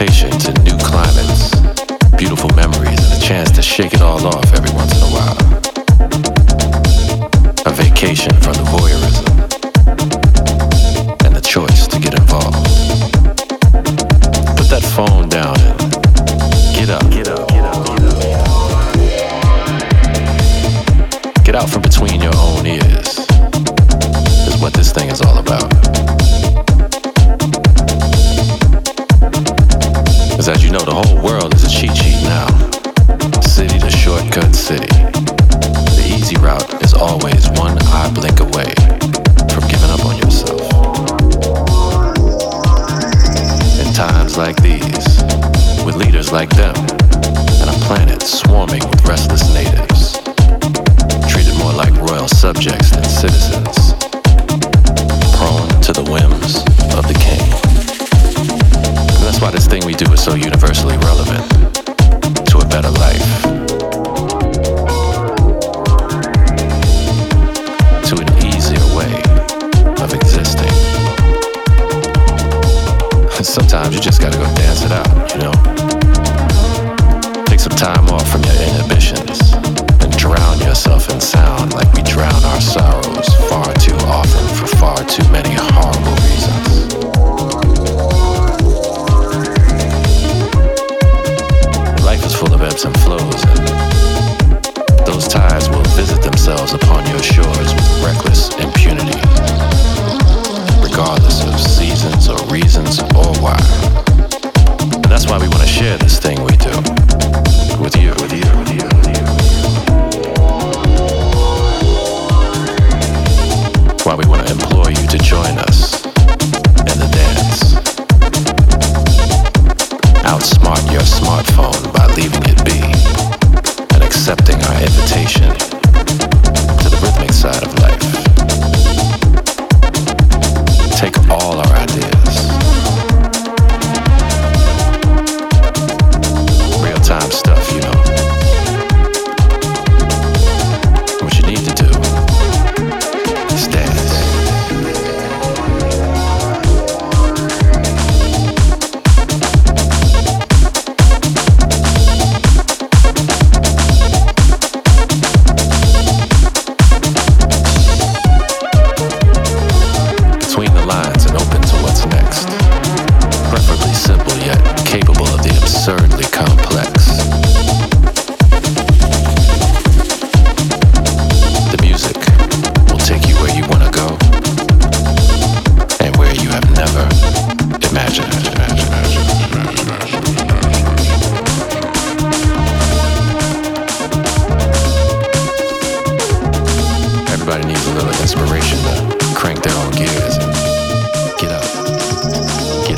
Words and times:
adaptation 0.00 0.30
to 0.38 0.52
new 0.62 0.78
climates, 0.78 1.50
beautiful 2.16 2.48
memories, 2.54 2.98
and 3.02 3.20
a 3.20 3.20
chance 3.20 3.50
to 3.50 3.60
shake 3.60 3.94
it 3.94 4.00
all 4.00 4.24
off 4.24 4.54
every 4.54 4.70
once 4.76 4.94
in 4.96 5.02
a 5.02 5.10
while. 5.10 5.36
A 7.66 7.72
vacation 7.72 8.32
from 8.40 8.52
the 8.52 8.67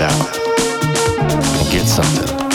it 0.01 0.05
out 0.05 0.37
and 1.61 1.71
get 1.71 1.87
something. 1.87 2.50